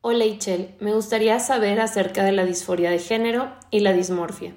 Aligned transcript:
Hola 0.00 0.26
Ichel, 0.26 0.76
me 0.78 0.94
gustaría 0.94 1.40
saber 1.40 1.80
acerca 1.80 2.22
de 2.22 2.30
la 2.30 2.44
disforia 2.44 2.88
de 2.88 3.00
género 3.00 3.50
y 3.72 3.80
la 3.80 3.92
dismorfia. 3.92 4.54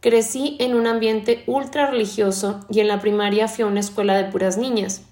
Crecí 0.00 0.56
en 0.58 0.74
un 0.74 0.88
ambiente 0.88 1.44
ultra 1.46 1.88
religioso 1.88 2.58
y 2.68 2.80
en 2.80 2.88
la 2.88 2.98
primaria 2.98 3.46
fui 3.46 3.62
a 3.62 3.68
una 3.68 3.78
escuela 3.78 4.16
de 4.16 4.24
puras 4.24 4.58
niñas. 4.58 5.02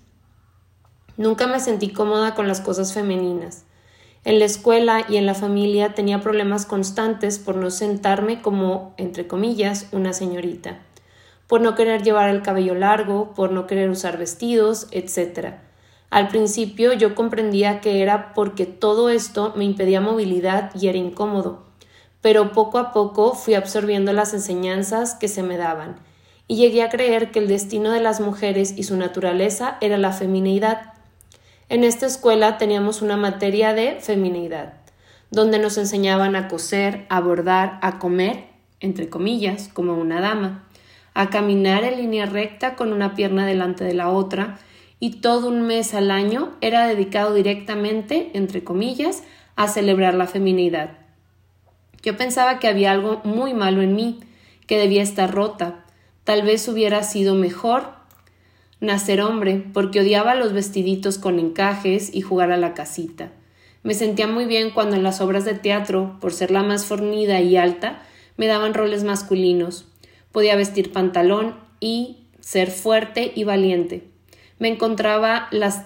Nunca 1.16 1.46
me 1.46 1.60
sentí 1.60 1.92
cómoda 1.92 2.34
con 2.34 2.48
las 2.48 2.60
cosas 2.60 2.92
femeninas. 2.92 3.64
En 4.24 4.40
la 4.40 4.44
escuela 4.44 5.06
y 5.08 5.18
en 5.18 5.26
la 5.26 5.34
familia 5.34 5.94
tenía 5.94 6.20
problemas 6.20 6.66
constantes 6.66 7.38
por 7.38 7.54
no 7.54 7.70
sentarme 7.70 8.42
como, 8.42 8.92
entre 8.96 9.28
comillas, 9.28 9.86
una 9.92 10.14
señorita, 10.14 10.80
por 11.46 11.60
no 11.60 11.76
querer 11.76 12.02
llevar 12.02 12.28
el 12.28 12.42
cabello 12.42 12.74
largo, 12.74 13.34
por 13.34 13.52
no 13.52 13.68
querer 13.68 13.88
usar 13.88 14.18
vestidos, 14.18 14.88
etc. 14.90 15.67
Al 16.10 16.28
principio 16.28 16.94
yo 16.94 17.14
comprendía 17.14 17.80
que 17.80 18.02
era 18.02 18.32
porque 18.32 18.64
todo 18.64 19.10
esto 19.10 19.52
me 19.56 19.64
impedía 19.64 20.00
movilidad 20.00 20.74
y 20.74 20.88
era 20.88 20.96
incómodo, 20.96 21.66
pero 22.22 22.52
poco 22.52 22.78
a 22.78 22.92
poco 22.92 23.34
fui 23.34 23.54
absorbiendo 23.54 24.12
las 24.12 24.32
enseñanzas 24.32 25.14
que 25.14 25.28
se 25.28 25.42
me 25.42 25.58
daban, 25.58 25.96
y 26.46 26.56
llegué 26.56 26.82
a 26.82 26.88
creer 26.88 27.30
que 27.30 27.40
el 27.40 27.48
destino 27.48 27.92
de 27.92 28.00
las 28.00 28.20
mujeres 28.20 28.74
y 28.76 28.84
su 28.84 28.96
naturaleza 28.96 29.76
era 29.82 29.98
la 29.98 30.12
feminidad. 30.12 30.94
En 31.68 31.84
esta 31.84 32.06
escuela 32.06 32.56
teníamos 32.56 33.02
una 33.02 33.18
materia 33.18 33.74
de 33.74 33.98
feminidad, 34.00 34.74
donde 35.30 35.58
nos 35.58 35.76
enseñaban 35.76 36.36
a 36.36 36.48
coser, 36.48 37.04
a 37.10 37.20
bordar, 37.20 37.78
a 37.82 37.98
comer, 37.98 38.46
entre 38.80 39.10
comillas, 39.10 39.68
como 39.68 39.94
una 39.94 40.22
dama, 40.22 40.64
a 41.12 41.28
caminar 41.28 41.84
en 41.84 41.98
línea 41.98 42.24
recta 42.24 42.76
con 42.76 42.94
una 42.94 43.14
pierna 43.14 43.44
delante 43.44 43.84
de 43.84 43.92
la 43.92 44.08
otra, 44.08 44.58
y 45.00 45.20
todo 45.20 45.48
un 45.48 45.62
mes 45.62 45.94
al 45.94 46.10
año 46.10 46.56
era 46.60 46.86
dedicado 46.86 47.34
directamente, 47.34 48.30
entre 48.34 48.64
comillas, 48.64 49.22
a 49.56 49.68
celebrar 49.68 50.14
la 50.14 50.26
feminidad. 50.26 50.98
Yo 52.02 52.16
pensaba 52.16 52.58
que 52.58 52.68
había 52.68 52.92
algo 52.92 53.20
muy 53.24 53.54
malo 53.54 53.82
en 53.82 53.94
mí, 53.94 54.20
que 54.66 54.78
debía 54.78 55.02
estar 55.02 55.32
rota. 55.32 55.84
Tal 56.24 56.42
vez 56.42 56.68
hubiera 56.68 57.02
sido 57.02 57.34
mejor 57.34 57.92
nacer 58.80 59.20
hombre, 59.20 59.64
porque 59.72 60.00
odiaba 60.00 60.34
los 60.34 60.52
vestiditos 60.52 61.18
con 61.18 61.38
encajes 61.38 62.14
y 62.14 62.20
jugar 62.20 62.52
a 62.52 62.56
la 62.56 62.74
casita. 62.74 63.32
Me 63.82 63.94
sentía 63.94 64.26
muy 64.26 64.46
bien 64.46 64.70
cuando 64.70 64.96
en 64.96 65.02
las 65.02 65.20
obras 65.20 65.44
de 65.44 65.54
teatro, 65.54 66.16
por 66.20 66.32
ser 66.32 66.50
la 66.50 66.62
más 66.62 66.84
fornida 66.84 67.40
y 67.40 67.56
alta, 67.56 68.02
me 68.36 68.46
daban 68.46 68.74
roles 68.74 69.02
masculinos. 69.04 69.86
Podía 70.30 70.56
vestir 70.56 70.92
pantalón 70.92 71.56
y 71.80 72.26
ser 72.40 72.70
fuerte 72.70 73.32
y 73.34 73.44
valiente 73.44 74.17
me 74.58 74.68
encontraba 74.68 75.48
las 75.50 75.84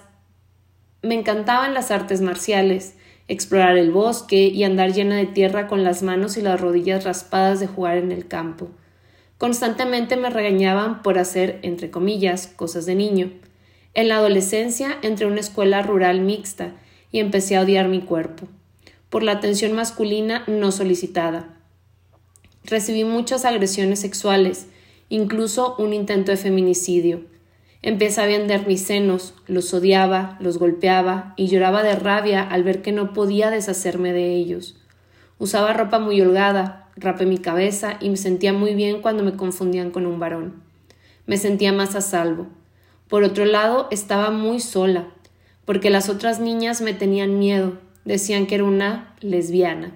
me 1.03 1.15
encantaban 1.15 1.73
las 1.73 1.91
artes 1.91 2.21
marciales, 2.21 2.95
explorar 3.27 3.77
el 3.77 3.91
bosque 3.91 4.47
y 4.47 4.63
andar 4.63 4.93
llena 4.93 5.17
de 5.17 5.25
tierra 5.25 5.67
con 5.67 5.83
las 5.83 6.01
manos 6.01 6.37
y 6.37 6.41
las 6.41 6.59
rodillas 6.59 7.03
raspadas 7.03 7.59
de 7.59 7.67
jugar 7.67 7.97
en 7.97 8.11
el 8.13 8.27
campo. 8.27 8.69
Constantemente 9.37 10.15
me 10.15 10.29
regañaban 10.29 11.01
por 11.01 11.19
hacer, 11.19 11.59
entre 11.61 11.91
comillas, 11.91 12.47
cosas 12.47 12.85
de 12.85 12.95
niño. 12.95 13.31
En 13.93 14.07
la 14.07 14.15
adolescencia 14.15 14.97
entré 15.01 15.25
a 15.25 15.29
una 15.29 15.41
escuela 15.41 15.81
rural 15.81 16.21
mixta 16.21 16.71
y 17.11 17.19
empecé 17.19 17.57
a 17.57 17.61
odiar 17.61 17.89
mi 17.89 17.99
cuerpo, 17.99 18.47
por 19.09 19.23
la 19.23 19.33
atención 19.33 19.73
masculina 19.73 20.45
no 20.47 20.71
solicitada. 20.71 21.57
Recibí 22.63 23.03
muchas 23.03 23.43
agresiones 23.43 23.99
sexuales, 23.99 24.67
incluso 25.09 25.75
un 25.77 25.93
intento 25.93 26.31
de 26.31 26.37
feminicidio. 26.37 27.32
Empecé 27.85 28.21
a 28.21 28.27
vender 28.27 28.65
mis 28.65 28.81
senos, 28.81 29.33
los 29.45 29.73
odiaba, 29.73 30.37
los 30.39 30.57
golpeaba 30.57 31.33
y 31.35 31.47
lloraba 31.47 31.83
de 31.83 31.95
rabia 31.95 32.41
al 32.41 32.63
ver 32.63 32.81
que 32.81 32.93
no 32.93 33.11
podía 33.11 33.49
deshacerme 33.49 34.13
de 34.13 34.35
ellos. 34.35 34.77
Usaba 35.37 35.73
ropa 35.73 35.99
muy 35.99 36.21
holgada, 36.21 36.89
rapé 36.95 37.25
mi 37.25 37.39
cabeza 37.39 37.97
y 37.99 38.09
me 38.09 38.15
sentía 38.15 38.53
muy 38.53 38.73
bien 38.73 39.01
cuando 39.01 39.21
me 39.21 39.35
confundían 39.35 39.91
con 39.91 40.05
un 40.05 40.17
varón. 40.17 40.63
Me 41.25 41.35
sentía 41.35 41.73
más 41.73 41.93
a 41.95 41.99
salvo. 42.01 42.47
Por 43.09 43.23
otro 43.23 43.43
lado, 43.43 43.89
estaba 43.91 44.31
muy 44.31 44.61
sola, 44.61 45.09
porque 45.65 45.89
las 45.89 46.07
otras 46.07 46.39
niñas 46.39 46.79
me 46.79 46.93
tenían 46.93 47.37
miedo, 47.37 47.79
decían 48.05 48.47
que 48.47 48.55
era 48.55 48.63
una 48.63 49.13
lesbiana 49.19 49.91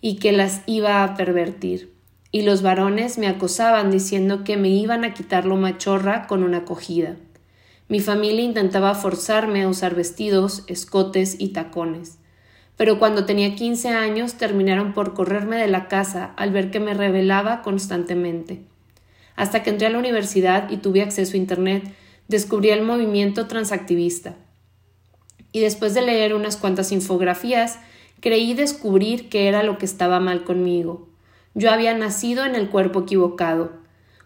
y 0.00 0.16
que 0.16 0.32
las 0.32 0.62
iba 0.64 1.04
a 1.04 1.14
pervertir 1.14 1.97
y 2.30 2.42
los 2.42 2.62
varones 2.62 3.18
me 3.18 3.26
acosaban 3.26 3.90
diciendo 3.90 4.44
que 4.44 4.56
me 4.56 4.68
iban 4.68 5.04
a 5.04 5.14
quitar 5.14 5.46
lo 5.46 5.56
machorra 5.56 6.26
con 6.26 6.42
una 6.42 6.58
acogida. 6.58 7.16
Mi 7.88 8.00
familia 8.00 8.44
intentaba 8.44 8.94
forzarme 8.94 9.62
a 9.62 9.68
usar 9.68 9.94
vestidos, 9.94 10.64
escotes 10.66 11.36
y 11.38 11.48
tacones. 11.48 12.18
Pero 12.76 12.98
cuando 12.98 13.24
tenía 13.24 13.54
quince 13.54 13.88
años 13.88 14.34
terminaron 14.34 14.92
por 14.92 15.14
correrme 15.14 15.56
de 15.56 15.68
la 15.68 15.88
casa 15.88 16.34
al 16.36 16.52
ver 16.52 16.70
que 16.70 16.80
me 16.80 16.94
rebelaba 16.94 17.62
constantemente. 17.62 18.62
Hasta 19.36 19.62
que 19.62 19.70
entré 19.70 19.86
a 19.86 19.90
la 19.90 19.98
universidad 19.98 20.70
y 20.70 20.76
tuve 20.76 21.00
acceso 21.00 21.34
a 21.34 21.38
Internet, 21.38 21.94
descubrí 22.28 22.70
el 22.70 22.82
movimiento 22.82 23.46
transactivista. 23.46 24.36
Y 25.50 25.60
después 25.60 25.94
de 25.94 26.02
leer 26.02 26.34
unas 26.34 26.56
cuantas 26.58 26.92
infografías, 26.92 27.78
creí 28.20 28.52
descubrir 28.52 29.30
que 29.30 29.48
era 29.48 29.62
lo 29.62 29.78
que 29.78 29.86
estaba 29.86 30.20
mal 30.20 30.44
conmigo, 30.44 31.08
yo 31.58 31.72
había 31.72 31.92
nacido 31.92 32.44
en 32.44 32.54
el 32.54 32.70
cuerpo 32.70 33.00
equivocado. 33.00 33.72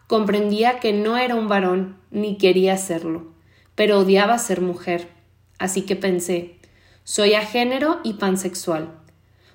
Comprendía 0.06 0.81
que 0.81 0.93
no 0.93 1.16
era 1.16 1.34
un 1.34 1.48
varón, 1.48 1.97
ni 2.10 2.37
quería 2.37 2.76
serlo, 2.76 3.32
pero 3.75 4.00
odiaba 4.00 4.37
ser 4.37 4.60
mujer. 4.60 5.09
Así 5.59 5.81
que 5.81 5.97
pensé, 5.97 6.59
soy 7.04 7.32
a 7.32 7.41
género 7.41 8.00
y 8.04 8.15
pansexual. 8.15 8.91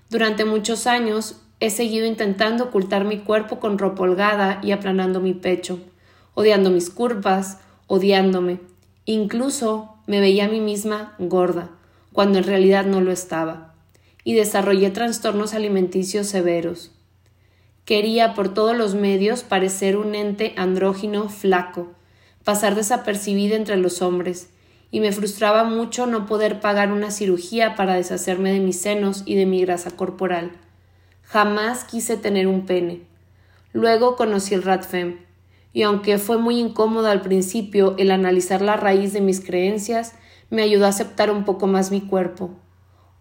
Durante 0.10 0.44
muchos 0.44 0.88
años 0.88 1.40
he 1.60 1.70
seguido 1.70 2.08
intentando 2.08 2.64
ocultar 2.66 3.04
mi 3.06 3.20
cuerpo 3.20 3.60
con 3.60 3.78
ropa 3.78 4.04
holgada 4.04 4.60
y 4.64 4.72
aplanando 4.72 5.20
mi 5.20 5.36
pecho, 5.36 5.80
odiando 6.34 6.72
mis 6.72 6.90
curvas, 6.90 7.60
odiándome. 7.86 8.60
Incluso 9.06 9.98
me 10.08 10.20
veía 10.20 10.46
a 10.46 10.50
mí 10.50 10.62
misma 10.62 11.14
gorda, 11.20 11.70
cuando 12.12 12.40
en 12.40 12.46
realidad 12.46 12.88
no 12.88 13.02
lo 13.02 13.12
estaba, 13.12 13.76
y 14.24 14.34
desarrollé 14.34 14.90
trastornos 14.90 15.54
alimenticios 15.54 16.26
severos. 16.26 16.97
Quería 17.88 18.34
por 18.34 18.54
todos 18.54 18.76
los 18.76 18.96
medios 18.96 19.44
parecer 19.44 19.96
un 19.96 20.14
ente 20.14 20.54
andrógino 20.58 21.30
flaco, 21.30 21.88
pasar 22.44 22.76
desapercibida 22.76 23.56
entre 23.56 23.78
los 23.78 24.02
hombres, 24.02 24.50
y 24.92 25.00
me 25.00 25.14
frustraba 25.14 25.64
mucho 25.64 26.06
no 26.06 26.26
poder 26.26 26.60
pagar 26.60 26.92
una 26.92 27.12
cirugía 27.12 27.76
para 27.78 27.94
deshacerme 27.94 28.52
de 28.52 28.60
mis 28.60 28.78
senos 28.78 29.24
y 29.26 29.36
de 29.36 29.46
mi 29.46 29.62
grasa 29.62 29.92
corporal. 29.92 30.52
Jamás 31.22 31.86
quise 31.86 32.18
tener 32.18 32.48
un 32.48 32.66
pene. 32.66 33.04
Luego 33.72 34.18
conocí 34.18 34.54
el 34.54 34.64
Radfem, 34.64 35.20
y 35.72 35.84
aunque 35.84 36.18
fue 36.18 36.38
muy 36.38 36.60
incómodo 36.60 37.08
al 37.08 37.22
principio 37.22 37.96
el 37.98 38.12
analizar 38.12 38.62
la 38.62 38.76
raíz 38.76 39.14
de 39.14 39.22
mis 39.22 39.40
creencias, 39.40 40.14
me 40.50 40.62
ayudó 40.62 40.88
a 40.88 40.90
aceptar 40.90 41.32
un 41.32 41.46
poco 41.46 41.68
más 41.68 41.90
mi 41.92 42.02
cuerpo. 42.02 42.50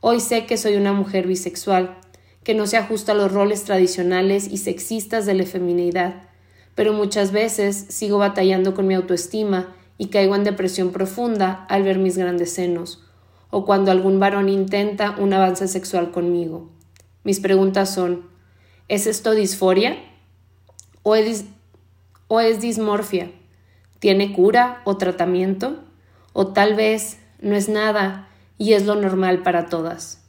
Hoy 0.01 0.19
sé 0.19 0.45
que 0.45 0.57
soy 0.57 0.75
una 0.75 0.93
mujer 0.93 1.29
bisexual, 1.29 2.01
que 2.47 2.55
no 2.55 2.69
se 2.69 2.77
ajusta 2.77 3.11
a 3.11 3.17
los 3.17 3.33
roles 3.33 3.65
tradicionales 3.65 4.47
y 4.47 4.59
sexistas 4.59 5.27
de 5.27 5.35
la 5.35 5.43
feminidad, 5.43 6.29
pero 6.77 6.93
muchas 6.93 7.33
veces 7.33 7.87
sigo 7.89 8.19
batallando 8.19 8.73
con 8.73 8.87
mi 8.87 8.95
autoestima 8.95 9.75
y 9.99 10.11
caigo 10.11 10.37
en 10.37 10.45
depresión 10.45 10.93
profunda 10.93 11.67
al 11.69 11.83
ver 11.83 11.99
mis 11.99 12.17
grandes 12.17 12.53
senos, 12.53 13.03
o 13.51 13.65
cuando 13.65 13.91
algún 13.91 14.21
varón 14.21 14.49
intenta 14.49 15.17
un 15.19 15.33
avance 15.33 15.67
sexual 15.67 16.13
conmigo. 16.13 16.71
Mis 17.25 17.41
preguntas 17.41 17.93
son 17.93 18.27
¿Es 18.87 19.09
esto 19.09 19.33
disforia? 19.33 19.97
¿O 21.03 21.17
es, 21.17 21.47
¿O 22.29 22.39
es 22.39 22.61
dismorfia? 22.61 23.33
¿Tiene 23.99 24.33
cura 24.33 24.83
o 24.85 24.97
tratamiento? 24.99 25.83
¿O 26.33 26.47
tal 26.47 26.77
vez 26.77 27.19
no 27.41 27.57
es 27.57 27.69
nada 27.69 28.29
y 28.57 28.75
es 28.75 28.87
lo 28.87 28.95
normal 28.95 29.43
para 29.43 29.67
todas? 29.67 30.26